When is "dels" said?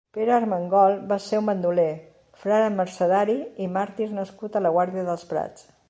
5.13-5.33